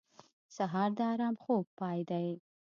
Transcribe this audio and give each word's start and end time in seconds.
سهار 0.55 0.89
د 0.97 0.99
ارام 1.11 1.35
خوب 1.43 1.65
پای 1.79 1.99
دی. 2.09 2.27